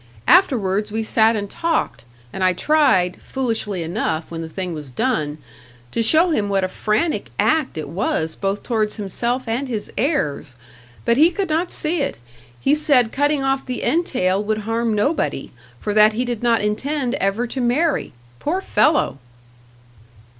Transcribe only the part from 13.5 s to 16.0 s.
the entail would harm nobody for